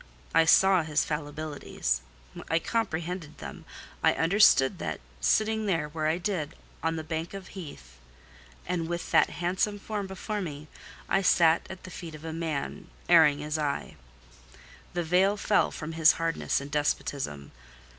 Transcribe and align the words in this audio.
I 0.33 0.45
saw 0.45 0.81
his 0.81 1.05
fallibilities: 1.05 2.01
I 2.49 2.57
comprehended 2.57 3.37
them. 3.37 3.65
I 4.01 4.13
understood 4.15 4.79
that, 4.79 4.99
sitting 5.19 5.67
there 5.67 5.89
where 5.89 6.07
I 6.07 6.17
did, 6.17 6.55
on 6.81 6.95
the 6.95 7.03
bank 7.03 7.35
of 7.35 7.49
heath, 7.49 7.99
and 8.65 8.87
with 8.87 9.11
that 9.11 9.29
handsome 9.29 9.77
form 9.77 10.07
before 10.07 10.41
me, 10.41 10.67
I 11.07 11.21
sat 11.21 11.67
at 11.69 11.83
the 11.83 11.91
feet 11.91 12.15
of 12.15 12.25
a 12.25 12.33
man, 12.33 12.89
erring 13.07 13.43
as 13.43 13.59
I. 13.59 13.95
The 14.95 15.03
veil 15.03 15.37
fell 15.37 15.69
from 15.69 15.91
his 15.91 16.13
hardness 16.13 16.59
and 16.59 16.71
despotism. 16.71 17.51